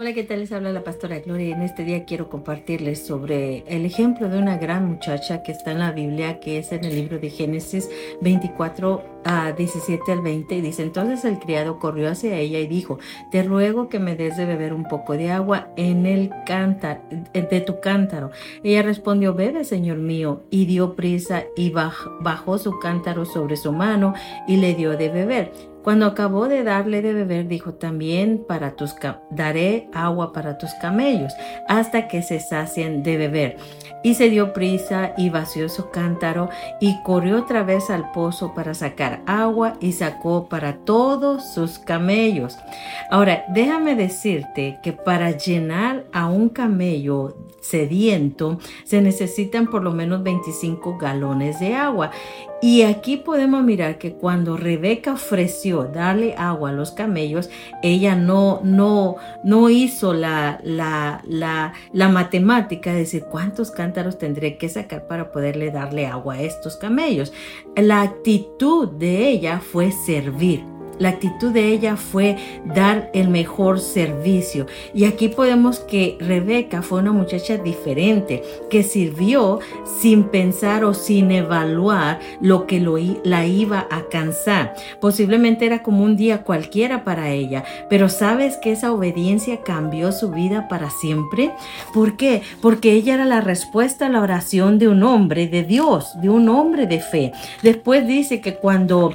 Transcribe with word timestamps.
Hola, 0.00 0.12
¿qué 0.12 0.22
tal? 0.22 0.38
Les 0.38 0.52
habla 0.52 0.70
la 0.70 0.84
pastora 0.84 1.18
Gloria 1.18 1.48
y 1.48 1.50
en 1.50 1.62
este 1.62 1.82
día 1.82 2.04
quiero 2.04 2.28
compartirles 2.28 3.04
sobre 3.04 3.64
el 3.66 3.84
ejemplo 3.84 4.28
de 4.28 4.38
una 4.38 4.56
gran 4.56 4.86
muchacha 4.86 5.42
que 5.42 5.50
está 5.50 5.72
en 5.72 5.80
la 5.80 5.90
Biblia, 5.90 6.38
que 6.38 6.58
es 6.58 6.70
en 6.70 6.84
el 6.84 6.94
libro 6.94 7.18
de 7.18 7.30
Génesis 7.30 7.90
24 8.20 9.02
a 9.24 9.50
17 9.50 10.12
al 10.12 10.20
20 10.20 10.54
y 10.54 10.60
dice, 10.60 10.84
entonces 10.84 11.24
el 11.24 11.40
criado 11.40 11.80
corrió 11.80 12.10
hacia 12.10 12.36
ella 12.36 12.60
y 12.60 12.68
dijo, 12.68 13.00
te 13.32 13.42
ruego 13.42 13.88
que 13.88 13.98
me 13.98 14.14
des 14.14 14.36
de 14.36 14.44
beber 14.46 14.72
un 14.72 14.84
poco 14.84 15.14
de 15.14 15.32
agua 15.32 15.72
en 15.76 16.06
el 16.06 16.30
cántaro, 16.46 17.00
de 17.32 17.60
tu 17.60 17.80
cántaro. 17.80 18.30
Ella 18.62 18.82
respondió, 18.82 19.34
bebe, 19.34 19.64
señor 19.64 19.98
mío, 19.98 20.44
y 20.48 20.66
dio 20.66 20.94
prisa 20.94 21.42
y 21.56 21.70
bajó 21.70 22.58
su 22.58 22.78
cántaro 22.78 23.24
sobre 23.24 23.56
su 23.56 23.72
mano 23.72 24.14
y 24.46 24.58
le 24.58 24.76
dio 24.76 24.96
de 24.96 25.08
beber. 25.08 25.52
Cuando 25.88 26.04
acabó 26.04 26.48
de 26.48 26.64
darle 26.64 27.00
de 27.00 27.14
beber, 27.14 27.48
dijo 27.48 27.72
también 27.72 28.44
para 28.46 28.76
tus 28.76 28.94
daré 29.30 29.88
agua 29.94 30.34
para 30.34 30.58
tus 30.58 30.74
camellos 30.82 31.32
hasta 31.66 32.08
que 32.08 32.20
se 32.20 32.40
sacien 32.40 33.02
de 33.02 33.16
beber. 33.16 33.56
Y 34.02 34.14
se 34.14 34.30
dio 34.30 34.52
prisa 34.52 35.12
y 35.16 35.30
vació 35.30 35.68
su 35.68 35.90
cántaro 35.90 36.48
y 36.80 37.02
corrió 37.02 37.38
otra 37.38 37.62
vez 37.62 37.90
al 37.90 38.12
pozo 38.12 38.54
para 38.54 38.74
sacar 38.74 39.22
agua 39.26 39.74
y 39.80 39.92
sacó 39.92 40.48
para 40.48 40.78
todos 40.78 41.52
sus 41.52 41.78
camellos. 41.78 42.56
Ahora, 43.10 43.44
déjame 43.48 43.94
decirte 43.96 44.78
que 44.82 44.92
para 44.92 45.32
llenar 45.32 46.04
a 46.12 46.28
un 46.28 46.48
camello 46.48 47.36
sediento 47.60 48.58
se 48.84 49.00
necesitan 49.00 49.66
por 49.66 49.82
lo 49.82 49.92
menos 49.92 50.22
25 50.22 50.96
galones 50.98 51.60
de 51.60 51.74
agua. 51.74 52.10
Y 52.60 52.82
aquí 52.82 53.18
podemos 53.18 53.62
mirar 53.62 53.98
que 53.98 54.14
cuando 54.14 54.56
Rebeca 54.56 55.12
ofreció 55.12 55.84
darle 55.84 56.34
agua 56.36 56.70
a 56.70 56.72
los 56.72 56.90
camellos, 56.90 57.50
ella 57.84 58.16
no, 58.16 58.60
no, 58.64 59.14
no 59.44 59.70
hizo 59.70 60.12
la, 60.12 60.58
la, 60.64 61.22
la, 61.24 61.72
la 61.92 62.08
matemática 62.08 62.92
de 62.92 63.00
decir 63.00 63.26
cuántos 63.30 63.70
cántaros 63.70 63.88
tendré 64.18 64.56
que 64.56 64.68
sacar 64.68 65.06
para 65.06 65.32
poderle 65.32 65.70
darle 65.70 66.06
agua 66.06 66.34
a 66.34 66.42
estos 66.42 66.76
camellos. 66.76 67.32
La 67.76 68.02
actitud 68.02 68.88
de 68.88 69.28
ella 69.28 69.60
fue 69.60 69.90
servir. 69.90 70.77
La 70.98 71.10
actitud 71.10 71.52
de 71.52 71.68
ella 71.68 71.96
fue 71.96 72.36
dar 72.64 73.10
el 73.14 73.28
mejor 73.28 73.80
servicio. 73.80 74.66
Y 74.94 75.04
aquí 75.04 75.28
podemos 75.28 75.78
que 75.80 76.16
Rebeca 76.20 76.82
fue 76.82 77.00
una 77.00 77.12
muchacha 77.12 77.56
diferente, 77.56 78.42
que 78.70 78.82
sirvió 78.82 79.60
sin 80.00 80.24
pensar 80.24 80.84
o 80.84 80.94
sin 80.94 81.30
evaluar 81.30 82.20
lo 82.40 82.66
que 82.66 82.80
lo, 82.80 82.96
la 83.24 83.46
iba 83.46 83.86
a 83.90 84.08
cansar. 84.10 84.74
Posiblemente 85.00 85.66
era 85.66 85.82
como 85.82 86.04
un 86.04 86.16
día 86.16 86.42
cualquiera 86.42 87.04
para 87.04 87.30
ella, 87.30 87.64
pero 87.88 88.08
sabes 88.08 88.56
que 88.56 88.72
esa 88.72 88.92
obediencia 88.92 89.60
cambió 89.62 90.12
su 90.12 90.30
vida 90.30 90.68
para 90.68 90.90
siempre. 90.90 91.52
¿Por 91.94 92.16
qué? 92.16 92.42
Porque 92.60 92.92
ella 92.92 93.14
era 93.14 93.24
la 93.24 93.40
respuesta 93.40 94.06
a 94.06 94.10
la 94.10 94.20
oración 94.20 94.78
de 94.78 94.88
un 94.88 95.02
hombre 95.02 95.46
de 95.48 95.62
Dios, 95.62 96.20
de 96.20 96.28
un 96.28 96.48
hombre 96.48 96.86
de 96.86 97.00
fe. 97.00 97.32
Después 97.62 98.06
dice 98.06 98.40
que 98.40 98.54
cuando 98.54 99.08
uh, 99.08 99.14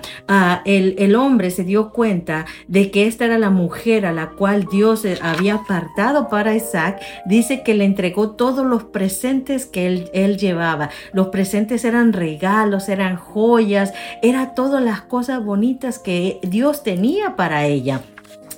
el, 0.66 0.96
el 0.98 1.16
hombre 1.16 1.52
se 1.52 1.64
dio 1.64 1.73
dio 1.74 1.90
cuenta 1.90 2.46
de 2.68 2.92
que 2.92 3.08
esta 3.08 3.26
era 3.26 3.40
la 3.40 3.50
mujer 3.50 4.06
a 4.06 4.12
la 4.12 4.30
cual 4.30 4.68
Dios 4.72 5.08
había 5.24 5.56
apartado 5.56 6.30
para 6.30 6.54
Isaac, 6.54 7.02
dice 7.26 7.64
que 7.64 7.74
le 7.74 7.84
entregó 7.84 8.30
todos 8.30 8.64
los 8.64 8.84
presentes 8.84 9.66
que 9.66 9.88
él, 9.88 10.12
él 10.14 10.38
llevaba. 10.38 10.92
Los 11.14 11.30
presentes 11.30 11.84
eran 11.84 12.14
regalos, 12.14 12.90
eran 12.90 13.16
joyas, 13.16 13.92
era 14.22 14.54
todas 14.54 14.84
las 14.84 15.02
cosas 15.02 15.44
bonitas 15.44 15.98
que 15.98 16.40
Dios 16.44 16.84
tenía 16.84 17.36
para 17.36 17.66
ella. 17.66 18.02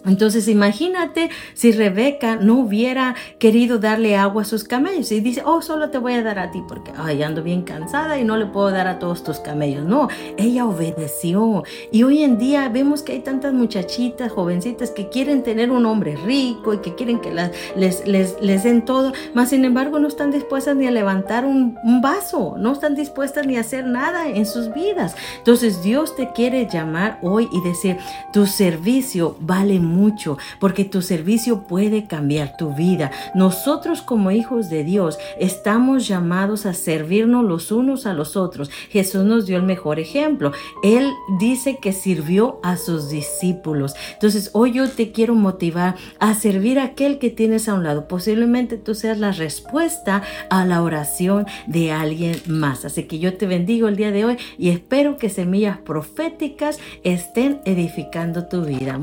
Entonces 0.06 0.48
imagínate 0.48 1.30
si 1.54 1.72
Rebeca 1.72 2.36
no 2.36 2.60
hubiera 2.60 3.16
querido 3.40 3.80
darle 3.80 4.16
agua 4.16 4.44
a 4.44 4.46
sus 4.46 4.64
camellos 4.64 5.12
y 5.12 5.20
dice, 5.20 5.42
oh, 5.46 5.62
solo 5.62 5.90
te 5.90 5.98
voy 5.98 6.14
a 6.14 6.24
dar 6.24 6.40
a 6.40 6.52
ti 6.52 6.62
porque 6.68 6.92
ay, 6.96 7.24
ando 7.24 7.42
bien 7.44 7.64
cansada 7.64 8.20
y 8.20 8.24
no 8.24 8.38
le 8.38 8.46
puedo 8.46 8.72
dar 8.72 8.88
a 8.88 9.00
todos 9.00 9.24
tus 9.24 9.40
camellos. 9.40 9.86
No, 9.86 10.08
ella 10.38 10.66
obedeció. 10.66 11.64
Y 11.92 12.04
hoy 12.04 12.24
en 12.24 12.38
día 12.38 12.70
vemos 12.70 13.02
que 13.02 13.14
hay 13.14 13.20
tantas 13.20 13.54
muchachitas, 13.54 14.32
jovencitas 14.32 14.92
que 14.92 15.10
quieren 15.10 15.44
tener 15.44 15.72
un 15.72 15.86
hombre 15.86 16.16
rico 16.16 16.74
y 16.74 16.78
que 16.80 16.96
quieren 16.96 17.20
que 17.20 17.34
les, 17.34 18.06
les, 18.06 18.36
les, 18.42 18.64
den 18.64 18.86
todo, 18.86 19.12
mas 19.34 19.50
sin 19.50 19.66
embargo 19.66 20.00
no 20.00 20.08
están 20.08 20.32
dispuestas 20.32 20.76
ni 20.76 20.88
a 20.88 20.92
levantar 20.92 21.46
un, 21.46 21.78
un 21.84 22.02
vaso, 22.02 22.56
no 22.58 22.74
están 22.74 22.96
dispuestas 22.96 23.46
ni 23.48 23.58
a 23.58 23.62
hacer 23.62 23.86
nada 23.86 24.30
en 24.30 24.46
sus 24.46 24.74
vidas. 24.74 25.16
Entonces 25.38 25.82
Dios 25.84 26.16
te 26.16 26.32
quiere 26.32 26.68
llamar 26.72 27.20
hoy 27.22 27.50
y 27.52 27.62
decir, 27.62 27.98
tu 28.32 28.46
servicio 28.46 29.36
vale 29.40 29.80
mucho 29.80 29.95
mucho, 29.96 30.38
porque 30.60 30.86
tu 30.86 31.02
servicio 31.02 31.68
puede 31.68 32.08
cambiar 32.08 32.58
tu 32.58 32.74
vida. 32.74 33.12
Nosotros 33.34 34.02
como 34.02 34.32
hijos 34.32 34.70
de 34.70 34.84
Dios 34.84 35.18
estamos 35.40 36.08
llamados 36.08 36.66
a 36.66 36.74
servirnos 36.74 37.46
los 37.46 37.72
unos 37.72 38.06
a 38.06 38.14
los 38.14 38.36
otros. 38.36 38.70
Jesús 38.90 39.24
nos 39.26 39.46
dio 39.46 39.58
el 39.58 39.64
mejor 39.64 40.00
ejemplo. 40.00 40.52
Él 40.84 41.12
dice 41.40 41.78
que 41.82 41.94
sirvió 41.94 42.60
a 42.64 42.78
sus 42.78 43.10
discípulos. 43.10 43.94
Entonces, 44.14 44.52
hoy 44.54 44.74
yo 44.74 44.90
te 44.90 45.12
quiero 45.12 45.36
motivar 45.36 45.96
a 46.20 46.34
servir 46.34 46.80
a 46.80 46.86
aquel 46.86 47.20
que 47.20 47.30
tienes 47.30 47.68
a 47.70 47.74
un 47.74 47.84
lado. 47.84 48.08
Posiblemente 48.08 48.78
tú 48.78 48.96
seas 48.96 49.18
la 49.18 49.32
respuesta 49.32 50.24
a 50.50 50.66
la 50.66 50.82
oración 50.82 51.46
de 51.68 51.92
alguien 51.92 52.36
más. 52.48 52.86
Así 52.86 53.04
que 53.04 53.20
yo 53.20 53.38
te 53.38 53.48
bendigo 53.48 53.88
el 53.88 53.96
día 53.96 54.12
de 54.12 54.26
hoy 54.26 54.38
y 54.58 54.70
espero 54.70 55.18
que 55.18 55.30
semillas 55.30 55.78
proféticas 55.78 56.80
estén 57.04 57.62
edificando 57.66 58.46
tu 58.46 58.62
vida. 58.62 58.98